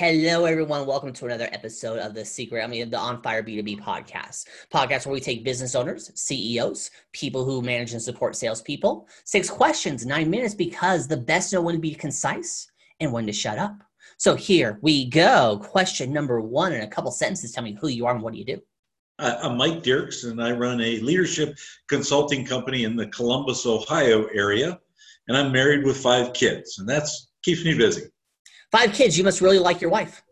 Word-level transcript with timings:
Hello, 0.00 0.46
everyone. 0.46 0.86
Welcome 0.86 1.12
to 1.12 1.26
another 1.26 1.50
episode 1.52 1.98
of 1.98 2.14
the 2.14 2.24
Secret, 2.24 2.64
I 2.64 2.66
mean, 2.66 2.88
the 2.88 2.96
On 2.96 3.20
Fire 3.20 3.42
B2B 3.42 3.82
podcast. 3.82 4.46
Podcast 4.72 5.04
where 5.04 5.12
we 5.12 5.20
take 5.20 5.44
business 5.44 5.74
owners, 5.74 6.10
CEOs, 6.14 6.90
people 7.12 7.44
who 7.44 7.60
manage 7.60 7.92
and 7.92 8.00
support 8.00 8.34
salespeople, 8.34 9.06
six 9.24 9.50
questions, 9.50 10.06
nine 10.06 10.30
minutes, 10.30 10.54
because 10.54 11.06
the 11.06 11.18
best 11.18 11.52
know 11.52 11.60
when 11.60 11.74
to 11.74 11.80
be 11.82 11.94
concise 11.94 12.70
and 13.00 13.12
when 13.12 13.26
to 13.26 13.32
shut 13.34 13.58
up. 13.58 13.76
So 14.16 14.34
here 14.36 14.78
we 14.80 15.04
go. 15.04 15.60
Question 15.62 16.14
number 16.14 16.40
one 16.40 16.72
in 16.72 16.80
a 16.80 16.88
couple 16.88 17.10
sentences. 17.10 17.52
Tell 17.52 17.62
me 17.62 17.76
who 17.78 17.88
you 17.88 18.06
are 18.06 18.14
and 18.14 18.22
what 18.22 18.32
do 18.32 18.38
you 18.38 18.46
do? 18.46 18.62
Uh, 19.18 19.36
I'm 19.42 19.58
Mike 19.58 19.82
Dirks, 19.82 20.24
and 20.24 20.42
I 20.42 20.52
run 20.52 20.80
a 20.80 21.00
leadership 21.00 21.58
consulting 21.88 22.46
company 22.46 22.84
in 22.84 22.96
the 22.96 23.08
Columbus, 23.08 23.66
Ohio 23.66 24.24
area. 24.28 24.80
And 25.28 25.36
I'm 25.36 25.52
married 25.52 25.84
with 25.84 25.98
five 25.98 26.32
kids, 26.32 26.78
and 26.78 26.88
that's 26.88 27.28
keeps 27.42 27.66
me 27.66 27.74
busy. 27.76 28.04
Five 28.72 28.92
kids. 28.92 29.18
You 29.18 29.24
must 29.24 29.40
really 29.40 29.58
like 29.58 29.80
your 29.80 29.90
wife. 29.90 30.22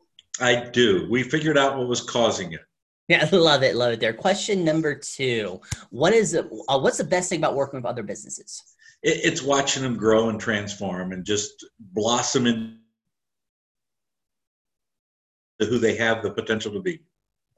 I 0.40 0.68
do. 0.70 1.06
We 1.10 1.22
figured 1.22 1.58
out 1.58 1.76
what 1.78 1.88
was 1.88 2.00
causing 2.00 2.52
it. 2.52 2.60
Yeah, 3.08 3.26
love 3.32 3.62
it, 3.62 3.74
love 3.74 3.92
it. 3.92 4.00
There. 4.00 4.12
Question 4.12 4.64
number 4.64 4.94
two: 4.94 5.60
What 5.90 6.12
is? 6.12 6.34
Uh, 6.34 6.78
what's 6.78 6.98
the 6.98 7.04
best 7.04 7.28
thing 7.30 7.40
about 7.40 7.54
working 7.54 7.78
with 7.78 7.86
other 7.86 8.02
businesses? 8.02 8.62
It, 9.02 9.20
it's 9.24 9.42
watching 9.42 9.82
them 9.82 9.96
grow 9.96 10.28
and 10.28 10.40
transform 10.40 11.12
and 11.12 11.24
just 11.24 11.64
blossom 11.78 12.46
into 12.46 12.74
who 15.60 15.78
they 15.78 15.96
have 15.96 16.22
the 16.22 16.30
potential 16.30 16.72
to 16.72 16.80
be. 16.80 17.00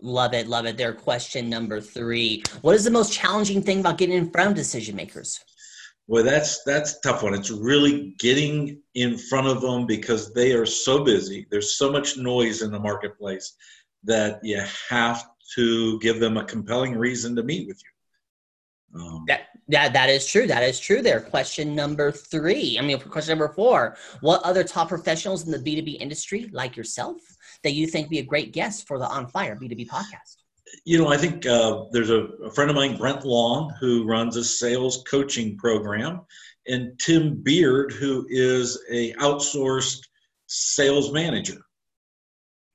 Love 0.02 0.32
it, 0.32 0.46
love 0.46 0.64
it. 0.66 0.78
There. 0.78 0.94
Question 0.94 1.50
number 1.50 1.80
three: 1.80 2.42
What 2.62 2.74
is 2.74 2.84
the 2.84 2.90
most 2.90 3.12
challenging 3.12 3.60
thing 3.60 3.80
about 3.80 3.98
getting 3.98 4.16
in 4.16 4.30
front 4.30 4.50
of 4.50 4.56
decision 4.56 4.96
makers? 4.96 5.40
Well, 6.10 6.24
that's 6.24 6.64
that's 6.64 6.98
tough 6.98 7.22
one. 7.22 7.34
It's 7.34 7.52
really 7.52 8.16
getting 8.18 8.82
in 8.96 9.16
front 9.16 9.46
of 9.46 9.60
them 9.60 9.86
because 9.86 10.34
they 10.34 10.50
are 10.54 10.66
so 10.66 11.04
busy. 11.04 11.46
There's 11.52 11.76
so 11.76 11.92
much 11.92 12.16
noise 12.16 12.62
in 12.62 12.72
the 12.72 12.80
marketplace 12.80 13.54
that 14.02 14.40
you 14.42 14.60
have 14.88 15.24
to 15.54 16.00
give 16.00 16.18
them 16.18 16.36
a 16.36 16.44
compelling 16.44 16.96
reason 16.96 17.36
to 17.36 17.44
meet 17.44 17.68
with 17.68 17.80
you. 17.80 19.00
Um, 19.00 19.24
that 19.28 19.42
that 19.68 19.92
that 19.92 20.10
is 20.10 20.26
true. 20.26 20.48
That 20.48 20.64
is 20.64 20.80
true. 20.80 21.00
There. 21.00 21.20
Question 21.20 21.76
number 21.76 22.10
three. 22.10 22.76
I 22.76 22.82
mean, 22.82 22.98
question 22.98 23.38
number 23.38 23.54
four. 23.54 23.96
What 24.20 24.42
other 24.42 24.64
top 24.64 24.88
professionals 24.88 25.44
in 25.46 25.52
the 25.52 25.60
B 25.60 25.76
two 25.76 25.82
B 25.82 25.92
industry, 25.92 26.50
like 26.52 26.76
yourself, 26.76 27.18
that 27.62 27.74
you 27.74 27.86
think 27.86 28.08
be 28.08 28.18
a 28.18 28.24
great 28.24 28.52
guest 28.52 28.88
for 28.88 28.98
the 28.98 29.06
On 29.06 29.28
Fire 29.28 29.54
B 29.54 29.68
two 29.68 29.76
B 29.76 29.86
podcast? 29.86 30.39
You 30.84 30.98
know, 30.98 31.08
I 31.08 31.16
think 31.16 31.46
uh, 31.46 31.84
there's 31.92 32.10
a, 32.10 32.24
a, 32.44 32.50
friend 32.50 32.70
of 32.70 32.76
mine, 32.76 32.96
Brent 32.96 33.24
Long, 33.24 33.72
who 33.80 34.04
runs 34.04 34.36
a 34.36 34.44
sales 34.44 35.02
coaching 35.08 35.56
program, 35.56 36.22
and 36.66 36.98
Tim 36.98 37.42
Beard, 37.42 37.92
who 37.92 38.26
is 38.28 38.82
a 38.90 39.12
outsourced 39.14 40.00
sales 40.46 41.12
manager. 41.12 41.58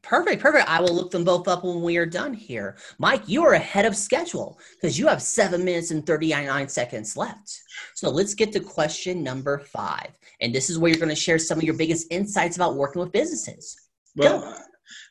Perfect, 0.05 0.39
perfect. 0.39 0.69
I 0.69 0.79
will 0.81 0.93
look 0.93 1.09
them 1.09 1.23
both 1.23 1.47
up 1.47 1.63
when 1.63 1.81
we 1.81 1.97
are 1.97 2.05
done 2.05 2.31
here. 2.31 2.77
Mike, 2.99 3.23
you 3.25 3.43
are 3.43 3.53
ahead 3.53 3.85
of 3.85 3.95
schedule 3.95 4.59
because 4.75 4.99
you 4.99 5.07
have 5.07 5.19
seven 5.19 5.65
minutes 5.65 5.89
and 5.89 6.05
39 6.05 6.69
seconds 6.69 7.17
left. 7.17 7.59
So 7.95 8.11
let's 8.11 8.35
get 8.35 8.51
to 8.51 8.59
question 8.59 9.23
number 9.23 9.57
five. 9.57 10.11
And 10.41 10.53
this 10.53 10.69
is 10.69 10.77
where 10.77 10.91
you're 10.91 10.99
going 10.99 11.09
to 11.09 11.15
share 11.15 11.39
some 11.39 11.57
of 11.57 11.63
your 11.63 11.73
biggest 11.73 12.05
insights 12.11 12.55
about 12.55 12.75
working 12.75 13.01
with 13.01 13.11
businesses. 13.11 13.75
Well, 14.15 14.41
Go. 14.41 14.57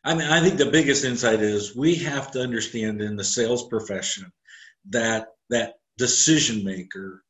I 0.05 0.15
mean, 0.15 0.29
I 0.29 0.41
think 0.41 0.59
the 0.59 0.71
biggest 0.71 1.05
insight 1.05 1.41
is 1.41 1.77
we 1.77 1.95
have 1.97 2.31
to 2.33 2.41
understand 2.41 3.01
in 3.01 3.17
the 3.17 3.25
sales 3.25 3.69
profession 3.69 4.31
that 4.91 5.29
that 5.51 5.75
decision 5.99 6.65
maker 6.65 7.23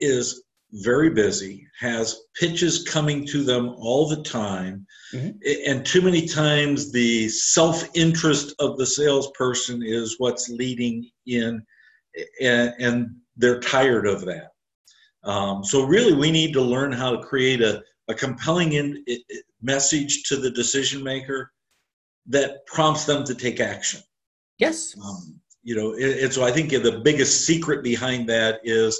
is 0.00 0.42
very 0.72 1.10
busy, 1.10 1.66
has 1.78 2.20
pitches 2.38 2.84
coming 2.84 3.26
to 3.26 3.42
them 3.42 3.70
all 3.78 4.08
the 4.08 4.22
time, 4.22 4.86
mm-hmm. 5.12 5.30
and 5.66 5.84
too 5.84 6.00
many 6.00 6.26
times 6.26 6.92
the 6.92 7.28
self 7.28 7.88
interest 7.94 8.54
of 8.60 8.78
the 8.78 8.86
salesperson 8.86 9.82
is 9.82 10.16
what's 10.18 10.48
leading 10.48 11.10
in, 11.26 11.62
and, 12.40 12.74
and 12.78 13.08
they're 13.36 13.60
tired 13.60 14.06
of 14.06 14.24
that. 14.26 14.50
Um, 15.24 15.64
so, 15.64 15.84
really, 15.84 16.14
we 16.14 16.30
need 16.30 16.52
to 16.52 16.62
learn 16.62 16.92
how 16.92 17.10
to 17.10 17.22
create 17.22 17.60
a, 17.60 17.82
a 18.08 18.14
compelling 18.14 18.74
in, 18.74 19.04
message 19.60 20.22
to 20.24 20.36
the 20.36 20.50
decision 20.50 21.02
maker 21.02 21.50
that 22.30 22.64
prompts 22.66 23.04
them 23.04 23.24
to 23.24 23.34
take 23.34 23.60
action. 23.60 24.00
Yes. 24.58 24.96
Um, 25.04 25.40
you 25.62 25.76
know, 25.76 25.94
and 25.94 26.32
so 26.32 26.42
I 26.42 26.50
think 26.50 26.70
the 26.70 27.00
biggest 27.04 27.44
secret 27.44 27.82
behind 27.82 28.28
that 28.28 28.60
is 28.64 28.98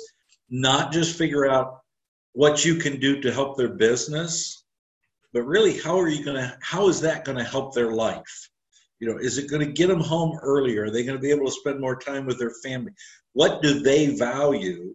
not 0.50 0.92
just 0.92 1.16
figure 1.16 1.48
out 1.48 1.80
what 2.32 2.64
you 2.64 2.74
can 2.76 3.00
do 3.00 3.20
to 3.20 3.32
help 3.32 3.56
their 3.56 3.68
business, 3.68 4.64
but 5.32 5.42
really 5.42 5.78
how 5.78 5.98
are 5.98 6.08
you 6.08 6.24
going 6.24 6.36
to, 6.36 6.58
how 6.60 6.88
is 6.88 7.00
that 7.00 7.24
going 7.24 7.38
to 7.38 7.44
help 7.44 7.74
their 7.74 7.92
life? 7.92 8.48
You 8.98 9.08
know, 9.08 9.18
is 9.18 9.38
it 9.38 9.48
going 9.48 9.64
to 9.66 9.72
get 9.72 9.86
them 9.86 10.00
home 10.00 10.38
earlier? 10.42 10.84
Are 10.84 10.90
they 10.90 11.04
going 11.04 11.16
to 11.16 11.22
be 11.22 11.30
able 11.30 11.46
to 11.46 11.52
spend 11.52 11.80
more 11.80 11.96
time 11.96 12.26
with 12.26 12.38
their 12.38 12.52
family? 12.62 12.92
What 13.32 13.62
do 13.62 13.80
they 13.80 14.16
value? 14.16 14.94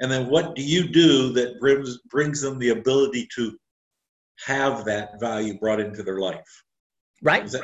And 0.00 0.10
then 0.10 0.30
what 0.30 0.54
do 0.54 0.62
you 0.62 0.88
do 0.88 1.32
that 1.32 1.58
brings, 1.60 1.98
brings 2.10 2.40
them 2.40 2.58
the 2.58 2.70
ability 2.70 3.28
to 3.34 3.58
have 4.46 4.84
that 4.84 5.20
value 5.20 5.58
brought 5.58 5.80
into 5.80 6.02
their 6.02 6.20
life? 6.20 6.64
Right. 7.22 7.46
That, 7.48 7.62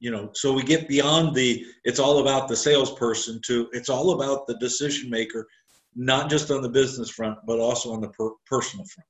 you 0.00 0.10
know, 0.10 0.30
so 0.34 0.52
we 0.52 0.62
get 0.62 0.88
beyond 0.88 1.34
the 1.34 1.64
it's 1.84 1.98
all 1.98 2.18
about 2.18 2.48
the 2.48 2.56
salesperson 2.56 3.40
to 3.46 3.68
it's 3.72 3.88
all 3.88 4.12
about 4.12 4.46
the 4.46 4.56
decision 4.58 5.08
maker, 5.10 5.46
not 5.94 6.28
just 6.28 6.50
on 6.50 6.62
the 6.62 6.68
business 6.68 7.08
front, 7.08 7.38
but 7.46 7.58
also 7.60 7.92
on 7.92 8.00
the 8.00 8.08
per- 8.08 8.34
personal 8.46 8.84
front. 8.86 9.06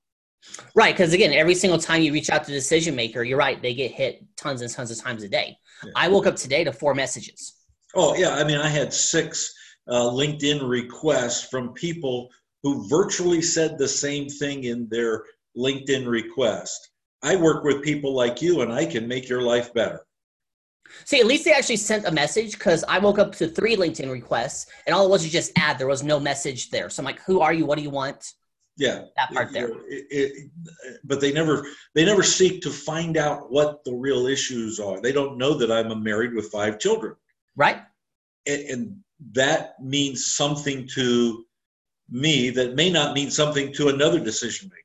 Right, 0.74 0.94
because 0.94 1.12
again, 1.12 1.32
every 1.32 1.54
single 1.54 1.78
time 1.78 2.02
you 2.02 2.12
reach 2.12 2.28
out 2.28 2.44
to 2.44 2.50
the 2.50 2.56
decision 2.56 2.96
maker, 2.96 3.22
you're 3.22 3.38
right, 3.38 3.62
they 3.62 3.74
get 3.74 3.92
hit 3.92 4.24
tons 4.36 4.60
and 4.60 4.70
tons 4.70 4.90
of 4.90 4.98
times 5.00 5.22
a 5.22 5.28
day. 5.28 5.56
Yeah. 5.84 5.92
I 5.94 6.08
woke 6.08 6.26
up 6.26 6.36
today 6.36 6.64
to 6.64 6.72
four 6.72 6.94
messages. 6.94 7.54
Oh 7.94 8.14
yeah, 8.16 8.34
I 8.34 8.44
mean, 8.44 8.58
I 8.58 8.68
had 8.68 8.92
six 8.92 9.52
uh, 9.88 10.10
LinkedIn 10.10 10.68
requests 10.68 11.48
from 11.48 11.72
people 11.74 12.28
who 12.62 12.88
virtually 12.88 13.42
said 13.42 13.78
the 13.78 13.88
same 13.88 14.28
thing 14.28 14.64
in 14.64 14.88
their 14.90 15.24
LinkedIn 15.56 16.06
request. 16.06 16.90
I 17.22 17.36
work 17.36 17.64
with 17.64 17.82
people 17.82 18.14
like 18.14 18.42
you 18.42 18.62
and 18.62 18.72
I 18.72 18.84
can 18.84 19.06
make 19.06 19.28
your 19.28 19.42
life 19.42 19.72
better. 19.72 20.04
See, 21.04 21.20
at 21.20 21.26
least 21.26 21.44
they 21.44 21.52
actually 21.52 21.76
sent 21.76 22.06
a 22.06 22.10
message 22.10 22.52
because 22.52 22.84
I 22.84 22.98
woke 22.98 23.18
up 23.18 23.34
to 23.36 23.48
three 23.48 23.76
LinkedIn 23.76 24.10
requests 24.10 24.66
and 24.86 24.94
all 24.94 25.06
it 25.06 25.10
was 25.10 25.22
was 25.22 25.32
just 25.32 25.52
add. 25.56 25.78
There 25.78 25.86
was 25.86 26.02
no 26.02 26.20
message 26.20 26.70
there. 26.70 26.90
So 26.90 27.00
I'm 27.00 27.04
like, 27.04 27.20
who 27.22 27.40
are 27.40 27.52
you? 27.52 27.64
What 27.64 27.78
do 27.78 27.84
you 27.84 27.90
want? 27.90 28.32
Yeah, 28.76 29.02
that 29.16 29.32
part 29.32 29.52
there. 29.52 29.68
It, 29.86 30.06
it, 30.10 30.50
but 31.04 31.20
they 31.20 31.32
never 31.32 31.66
they 31.94 32.04
never 32.04 32.22
seek 32.22 32.62
to 32.62 32.70
find 32.70 33.16
out 33.16 33.50
what 33.52 33.84
the 33.84 33.92
real 33.92 34.26
issues 34.26 34.80
are. 34.80 35.00
They 35.00 35.12
don't 35.12 35.36
know 35.36 35.54
that 35.54 35.70
I'm 35.70 35.90
a 35.90 35.96
married 35.96 36.34
with 36.34 36.50
five 36.50 36.78
children. 36.78 37.14
Right. 37.54 37.82
And, 38.46 38.62
and 38.62 38.96
that 39.32 39.74
means 39.80 40.26
something 40.26 40.88
to 40.94 41.44
me 42.10 42.50
that 42.50 42.74
may 42.74 42.90
not 42.90 43.14
mean 43.14 43.30
something 43.30 43.72
to 43.74 43.88
another 43.88 44.18
decision 44.18 44.68
maker 44.68 44.81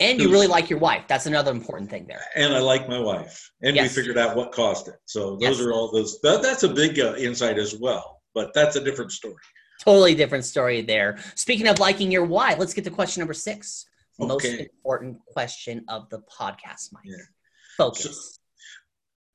and 0.00 0.20
you 0.20 0.30
really 0.30 0.46
like 0.46 0.70
your 0.70 0.78
wife. 0.78 1.04
That's 1.08 1.26
another 1.26 1.50
important 1.52 1.90
thing 1.90 2.06
there. 2.06 2.22
And 2.34 2.54
I 2.54 2.58
like 2.58 2.88
my 2.88 2.98
wife, 2.98 3.50
and 3.62 3.76
yes. 3.76 3.84
we 3.84 4.02
figured 4.02 4.18
out 4.18 4.36
what 4.36 4.52
caused 4.52 4.88
it. 4.88 4.96
So 5.04 5.36
those 5.36 5.58
yes. 5.58 5.60
are 5.60 5.72
all 5.72 5.92
those. 5.92 6.20
That, 6.22 6.42
that's 6.42 6.62
a 6.62 6.68
big 6.68 6.98
uh, 6.98 7.14
insight 7.16 7.58
as 7.58 7.76
well, 7.78 8.22
but 8.34 8.52
that's 8.54 8.76
a 8.76 8.84
different 8.84 9.12
story. 9.12 9.34
Totally 9.82 10.14
different 10.14 10.44
story 10.44 10.82
there. 10.82 11.18
Speaking 11.36 11.66
of 11.68 11.78
liking 11.78 12.10
your 12.10 12.24
wife, 12.24 12.58
let's 12.58 12.74
get 12.74 12.84
to 12.84 12.90
question 12.90 13.20
number 13.20 13.34
six. 13.34 13.86
Okay. 14.20 14.28
Most 14.28 14.44
important 14.44 15.18
question 15.26 15.84
of 15.88 16.08
the 16.10 16.20
podcast, 16.20 16.92
Mike. 16.92 17.04
Yeah. 17.04 17.16
Focus. 17.78 18.38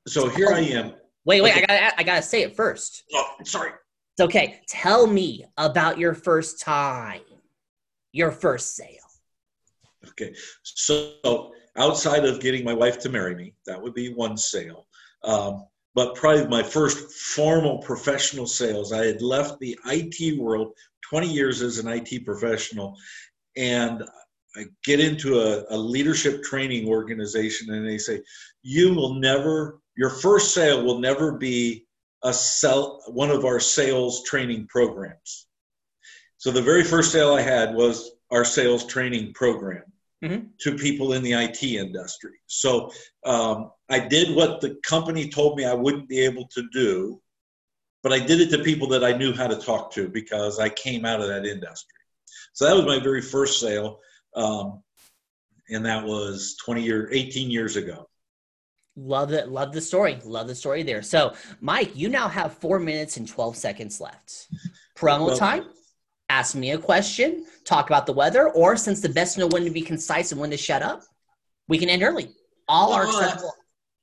So, 0.08 0.22
so 0.22 0.30
here 0.30 0.50
I 0.52 0.60
am. 0.60 0.94
Wait, 1.26 1.42
wait. 1.42 1.54
Okay. 1.54 1.64
I 1.64 1.80
gotta, 1.80 2.00
I 2.00 2.04
gotta 2.04 2.22
say 2.22 2.44
it 2.44 2.56
first. 2.56 3.04
Oh, 3.14 3.28
sorry. 3.44 3.72
It's 4.14 4.22
okay. 4.22 4.62
Tell 4.70 5.08
me 5.08 5.46
about 5.58 5.98
your 5.98 6.14
first 6.14 6.62
time, 6.62 7.22
your 8.12 8.32
first 8.32 8.76
sale. 8.76 9.00
Okay, 10.10 10.34
so 10.64 11.52
outside 11.78 12.26
of 12.26 12.40
getting 12.40 12.64
my 12.64 12.74
wife 12.74 13.00
to 13.00 13.10
marry 13.10 13.36
me, 13.36 13.54
that 13.66 13.82
would 13.82 13.94
be 13.94 14.14
one 14.14 14.38
sale. 14.38 14.88
Um, 15.24 15.66
but 15.94 16.16
probably 16.16 16.48
my 16.48 16.62
first 16.62 17.12
formal 17.14 17.80
professional 17.80 18.48
sales, 18.48 18.92
I 18.92 19.06
had 19.06 19.22
left 19.22 19.60
the 19.60 19.78
IT 19.86 20.40
world 20.40 20.74
20 21.10 21.28
years 21.28 21.62
as 21.62 21.80
an 21.80 21.88
IT 21.88 22.26
professional, 22.26 22.98
and 23.56 24.04
I 24.58 24.66
get 24.84 25.00
into 25.00 25.40
a, 25.40 25.64
a 25.70 25.78
leadership 25.78 26.44
training 26.44 26.88
organization, 26.88 27.74
and 27.74 27.88
they 27.88 27.98
say, 27.98 28.22
"You 28.62 28.94
will 28.94 29.16
never, 29.16 29.80
your 29.98 30.10
first 30.10 30.54
sale 30.54 30.84
will 30.84 31.00
never 31.00 31.38
be 31.38 31.86
a 32.24 32.34
sell 32.34 33.02
one 33.08 33.32
of 33.32 33.46
our 33.46 33.60
sales 33.60 34.24
training 34.24 34.68
programs." 34.68 35.48
So 36.38 36.52
the 36.52 36.62
very 36.62 36.84
first 36.84 37.12
sale 37.12 37.34
I 37.34 37.42
had 37.42 37.74
was 37.74 38.12
our 38.32 38.46
sales 38.46 38.86
training 38.86 39.34
program 39.34 39.84
mm-hmm. 40.26 40.46
to 40.60 40.76
people 40.76 41.14
in 41.14 41.24
the 41.24 41.34
IT 41.34 41.64
industry. 41.64 42.34
So 42.48 42.92
um, 43.26 43.72
I 43.90 44.00
did 44.00 44.36
what 44.36 44.62
the 44.62 44.78
company 44.84 45.30
told 45.30 45.58
me 45.58 45.66
I 45.66 45.74
wouldn't 45.74 46.10
be 46.10 46.20
able 46.20 46.48
to 46.48 46.64
do, 46.74 47.22
but 48.04 48.12
I 48.12 48.20
did 48.20 48.42
it 48.42 48.50
to 48.52 48.64
people 48.64 48.88
that 48.90 49.04
I 49.04 49.14
knew 49.14 49.34
how 49.34 49.48
to 49.48 49.56
talk 49.56 49.92
to 49.94 50.08
because 50.10 50.60
I 50.60 50.70
came 50.70 51.06
out 51.06 51.22
of 51.22 51.28
that 51.28 51.46
industry. 51.46 52.00
So 52.54 52.66
that 52.66 52.76
was 52.76 52.86
my 52.86 53.00
very 53.00 53.22
first 53.22 53.60
sale, 53.60 54.00
um, 54.36 54.82
and 55.70 55.86
that 55.86 56.06
was 56.06 56.56
20 56.64 56.84
years, 56.84 57.10
18 57.12 57.52
years 57.52 57.76
ago. 57.76 58.08
Love 58.96 59.34
it. 59.34 59.50
Love 59.50 59.74
the 59.74 59.82
story. 59.82 60.20
Love 60.24 60.48
the 60.48 60.56
story 60.56 60.82
there. 60.84 61.02
So, 61.02 61.34
Mike, 61.60 61.92
you 61.96 62.08
now 62.08 62.30
have 62.30 62.54
four 62.54 62.80
minutes 62.80 63.18
and 63.18 63.28
12 63.28 63.58
seconds 63.58 64.00
left. 64.00 64.48
Promo 64.96 65.28
Well- 65.28 65.38
time. 65.38 65.66
Ask 66.30 66.56
me 66.56 66.72
a 66.72 66.78
question, 66.78 67.46
talk 67.66 67.90
about 67.90 68.06
the 68.06 68.14
weather, 68.14 68.50
or 68.50 68.76
since 68.76 69.00
the 69.00 69.10
best 69.10 69.38
know 69.38 69.48
when 69.48 69.64
to 69.64 69.70
be 69.70 69.82
concise 69.82 70.32
and 70.32 70.42
when 70.42 70.50
to 70.52 70.58
shut 70.58 70.82
up, 70.82 71.04
we 71.68 71.78
can 71.78 71.90
end 71.90 72.04
early. 72.04 72.30
All 72.68 72.94
are 72.94 73.06
uh, 73.06 73.10
acceptable. 73.10 73.54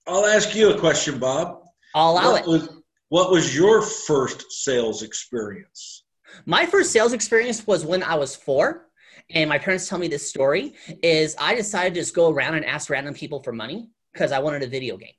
I'll 0.06 0.26
ask 0.26 0.54
you 0.54 0.72
a 0.72 0.78
question, 0.78 1.18
Bob. 1.18 1.62
I'll 1.94 2.12
allow 2.12 2.32
what 2.32 2.42
it. 2.42 2.48
was 2.48 2.68
what 3.08 3.30
was 3.30 3.54
your 3.54 3.82
first 3.82 4.50
sales 4.50 5.02
experience? 5.02 6.04
My 6.46 6.64
first 6.64 6.92
sales 6.92 7.12
experience 7.12 7.66
was 7.66 7.84
when 7.84 8.02
I 8.02 8.14
was 8.14 8.34
four, 8.34 8.88
and 9.30 9.48
my 9.48 9.58
parents 9.58 9.88
tell 9.88 9.98
me 9.98 10.08
this 10.08 10.28
story. 10.28 10.74
Is 11.02 11.36
I 11.38 11.54
decided 11.54 11.94
to 11.94 12.00
just 12.00 12.14
go 12.14 12.30
around 12.30 12.54
and 12.54 12.64
ask 12.64 12.88
random 12.88 13.14
people 13.14 13.42
for 13.42 13.52
money 13.52 13.90
because 14.12 14.32
I 14.32 14.38
wanted 14.38 14.62
a 14.62 14.66
video 14.66 14.96
game. 14.96 15.12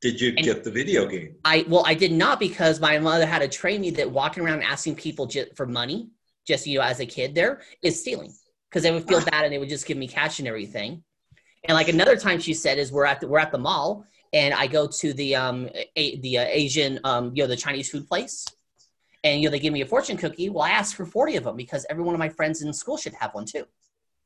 Did 0.00 0.20
you 0.20 0.28
And- 0.36 0.44
get 0.44 0.64
the 0.64 0.70
video 0.70 1.06
game? 1.06 1.36
I 1.44 1.64
well, 1.68 1.82
I 1.86 1.94
did 1.94 2.12
not 2.12 2.38
because 2.38 2.80
my 2.80 2.98
mother 2.98 3.26
had 3.26 3.40
to 3.40 3.48
train 3.48 3.80
me 3.80 3.90
that 3.92 4.10
walking 4.10 4.44
around 4.44 4.62
asking 4.62 4.94
people 4.96 5.26
just 5.26 5.56
for 5.56 5.66
money, 5.66 6.10
just 6.46 6.66
you 6.66 6.78
know, 6.78 6.84
as 6.84 7.00
a 7.00 7.06
kid, 7.06 7.34
there 7.34 7.62
is 7.82 8.00
stealing 8.00 8.32
because 8.68 8.82
they 8.84 8.92
would 8.92 9.08
feel 9.08 9.24
bad 9.24 9.44
and 9.44 9.52
they 9.52 9.58
would 9.58 9.68
just 9.68 9.86
give 9.86 9.96
me 9.96 10.06
cash 10.06 10.38
and 10.38 10.46
everything. 10.46 11.02
And 11.64 11.74
like 11.74 11.88
another 11.88 12.16
time, 12.16 12.38
she 12.38 12.54
said 12.54 12.78
is 12.78 12.92
we're 12.92 13.06
at 13.06 13.20
the, 13.20 13.26
we're 13.26 13.40
at 13.40 13.50
the 13.50 13.58
mall 13.58 14.04
and 14.32 14.54
I 14.54 14.66
go 14.68 14.86
to 14.86 15.12
the 15.12 15.34
um 15.34 15.68
a, 15.96 16.20
the 16.20 16.38
uh, 16.38 16.46
Asian 16.48 17.00
um 17.04 17.32
you 17.34 17.42
know 17.42 17.48
the 17.48 17.56
Chinese 17.56 17.90
food 17.90 18.06
place, 18.06 18.46
and 19.24 19.40
you 19.40 19.48
know 19.48 19.50
they 19.50 19.58
give 19.58 19.72
me 19.72 19.80
a 19.80 19.86
fortune 19.86 20.16
cookie. 20.16 20.48
Well, 20.48 20.62
I 20.62 20.70
asked 20.70 20.94
for 20.94 21.06
forty 21.06 21.36
of 21.36 21.44
them 21.44 21.56
because 21.56 21.84
every 21.90 22.04
one 22.04 22.14
of 22.14 22.18
my 22.20 22.28
friends 22.28 22.62
in 22.62 22.72
school 22.72 22.96
should 22.96 23.14
have 23.14 23.34
one 23.34 23.46
too. 23.46 23.64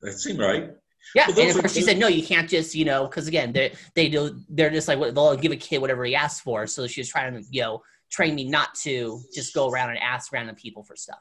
That 0.02 0.12
seemed 0.18 0.40
right. 0.40 0.70
Yeah, 1.14 1.26
Well, 1.28 1.40
and 1.40 1.50
of 1.50 1.60
course 1.60 1.75
she 1.75 1.82
said 1.82 1.99
no, 1.99 2.08
you 2.08 2.22
can't 2.22 2.49
just 2.49 2.75
you 2.75 2.84
know 2.84 3.06
because 3.06 3.28
again 3.28 3.52
they 3.52 3.72
they 3.94 4.08
do 4.08 4.40
they're 4.49 4.70
just 4.70 4.88
like 4.88 4.99
they'll 4.99 5.37
give 5.37 5.52
a 5.52 5.56
kid 5.56 5.78
whatever 5.81 6.04
he 6.04 6.14
asks 6.14 6.40
for. 6.40 6.66
So 6.66 6.87
she 6.87 7.00
was 7.00 7.08
trying 7.08 7.34
to 7.34 7.43
you 7.50 7.62
know 7.62 7.82
train 8.10 8.34
me 8.34 8.44
not 8.44 8.75
to 8.76 9.20
just 9.34 9.54
go 9.54 9.70
around 9.70 9.90
and 9.90 9.99
ask 9.99 10.32
random 10.32 10.54
people 10.54 10.82
for 10.82 10.96
stuff. 10.96 11.19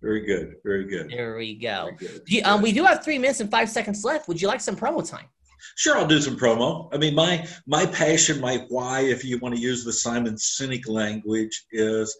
Very 0.00 0.24
good. 0.24 0.54
Very 0.64 0.84
good. 0.84 1.10
There 1.10 1.36
we 1.36 1.54
go. 1.56 1.90
Good. 1.98 2.22
You- 2.26 2.42
um, 2.44 2.62
we 2.62 2.70
do 2.72 2.84
have 2.84 3.02
three 3.04 3.18
minutes 3.18 3.40
and 3.40 3.50
five 3.50 3.68
seconds 3.68 4.04
left. 4.04 4.28
Would 4.28 4.40
you 4.40 4.46
like 4.48 4.60
some 4.60 4.76
promo 4.76 5.08
time? 5.08 5.26
Sure, 5.76 5.96
I'll 5.96 6.06
do 6.06 6.20
some 6.20 6.36
promo. 6.36 6.88
I 6.94 6.98
mean, 6.98 7.14
my 7.16 7.46
my 7.66 7.84
passion, 7.86 8.40
my 8.40 8.64
why, 8.68 9.00
if 9.00 9.24
you 9.24 9.38
want 9.38 9.56
to 9.56 9.60
use 9.60 9.84
the 9.84 9.92
Simon 9.92 10.34
Sinek 10.34 10.88
language, 10.88 11.64
is 11.72 12.16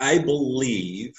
I 0.00 0.18
believe 0.18 1.14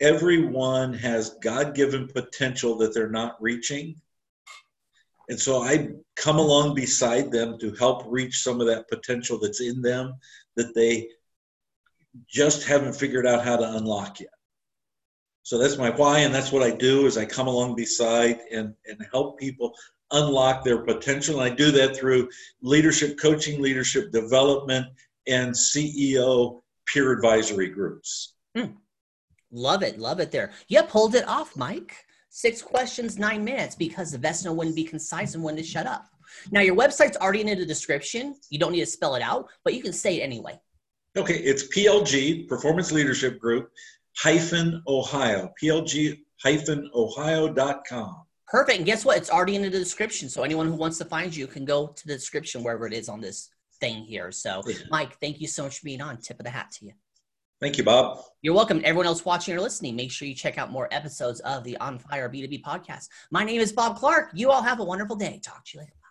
everyone 0.00 0.92
has 0.94 1.36
God-given 1.42 2.08
potential 2.08 2.76
that 2.78 2.94
they're 2.94 3.10
not 3.10 3.40
reaching, 3.40 3.96
and 5.28 5.38
so 5.38 5.62
I 5.62 5.88
come 6.16 6.38
along 6.38 6.74
beside 6.74 7.30
them 7.30 7.58
to 7.58 7.72
help 7.74 8.04
reach 8.06 8.42
some 8.42 8.60
of 8.60 8.66
that 8.66 8.88
potential 8.88 9.38
that's 9.38 9.60
in 9.60 9.80
them 9.80 10.14
that 10.56 10.74
they 10.74 11.08
just 12.28 12.64
haven't 12.64 12.94
figured 12.94 13.26
out 13.26 13.44
how 13.44 13.56
to 13.56 13.76
unlock 13.76 14.20
yet. 14.20 14.30
So 15.44 15.58
that's 15.58 15.78
my 15.78 15.90
why, 15.90 16.20
and 16.20 16.34
that's 16.34 16.52
what 16.52 16.62
I 16.62 16.70
do 16.70 17.06
is 17.06 17.18
I 17.18 17.24
come 17.24 17.48
along 17.48 17.74
beside 17.74 18.40
and, 18.52 18.74
and 18.86 19.06
help 19.12 19.38
people 19.38 19.74
unlock 20.12 20.62
their 20.62 20.78
potential. 20.78 21.40
And 21.40 21.52
I 21.52 21.54
do 21.54 21.70
that 21.72 21.96
through 21.96 22.28
leadership 22.60 23.18
coaching, 23.18 23.60
leadership 23.60 24.12
development, 24.12 24.86
and 25.26 25.52
CEO 25.52 26.62
peer 26.86 27.12
advisory 27.12 27.68
groups. 27.68 28.34
Hmm. 28.56 28.72
Love 29.50 29.82
it, 29.82 29.98
love 29.98 30.20
it. 30.20 30.30
There. 30.30 30.52
Yep, 30.68 30.90
hold 30.90 31.14
it 31.14 31.26
off, 31.26 31.56
Mike. 31.56 32.04
Six 32.34 32.62
questions, 32.62 33.18
nine 33.18 33.44
minutes, 33.44 33.74
because 33.76 34.10
the 34.10 34.52
when 34.52 34.68
to 34.68 34.72
be 34.72 34.84
concise 34.84 35.34
and 35.34 35.44
wouldn't 35.44 35.66
shut 35.66 35.86
up. 35.86 36.06
Now 36.50 36.62
your 36.62 36.74
website's 36.74 37.18
already 37.18 37.42
in 37.42 37.58
the 37.58 37.66
description. 37.66 38.36
You 38.48 38.58
don't 38.58 38.72
need 38.72 38.80
to 38.80 38.86
spell 38.86 39.16
it 39.16 39.22
out, 39.22 39.48
but 39.64 39.74
you 39.74 39.82
can 39.82 39.92
say 39.92 40.18
it 40.18 40.24
anyway. 40.24 40.58
Okay, 41.14 41.36
it's 41.36 41.68
PLG, 41.68 42.48
Performance 42.48 42.90
Leadership 42.90 43.38
Group, 43.38 43.70
hyphen 44.16 44.82
Ohio, 44.88 45.52
PLG 45.62 46.20
hyphen 46.42 46.90
Ohio.com. 46.94 48.22
Perfect. 48.48 48.78
And 48.78 48.86
guess 48.86 49.04
what? 49.04 49.18
It's 49.18 49.30
already 49.30 49.56
in 49.56 49.62
the 49.62 49.68
description. 49.68 50.30
So 50.30 50.42
anyone 50.42 50.68
who 50.68 50.74
wants 50.74 50.96
to 50.98 51.04
find 51.04 51.36
you 51.36 51.46
can 51.46 51.66
go 51.66 51.88
to 51.88 52.06
the 52.06 52.14
description 52.14 52.62
wherever 52.62 52.86
it 52.86 52.94
is 52.94 53.10
on 53.10 53.20
this 53.20 53.50
thing 53.78 54.04
here. 54.04 54.32
So, 54.32 54.62
Mike, 54.90 55.18
thank 55.20 55.38
you 55.38 55.46
so 55.46 55.64
much 55.64 55.80
for 55.80 55.84
being 55.84 56.00
on. 56.00 56.16
Tip 56.16 56.40
of 56.40 56.44
the 56.44 56.50
hat 56.50 56.70
to 56.78 56.86
you. 56.86 56.92
Thank 57.62 57.78
you, 57.78 57.84
Bob. 57.84 58.18
You're 58.42 58.54
welcome. 58.54 58.80
Everyone 58.82 59.06
else 59.06 59.24
watching 59.24 59.54
or 59.54 59.60
listening, 59.60 59.94
make 59.94 60.10
sure 60.10 60.26
you 60.26 60.34
check 60.34 60.58
out 60.58 60.72
more 60.72 60.88
episodes 60.90 61.38
of 61.40 61.62
the 61.62 61.76
On 61.76 61.96
Fire 61.96 62.28
B2B 62.28 62.60
podcast. 62.60 63.08
My 63.30 63.44
name 63.44 63.60
is 63.60 63.72
Bob 63.72 63.98
Clark. 63.98 64.30
You 64.34 64.50
all 64.50 64.62
have 64.62 64.80
a 64.80 64.84
wonderful 64.84 65.14
day. 65.14 65.40
Talk 65.44 65.64
to 65.66 65.78
you 65.78 65.80
later. 65.82 66.01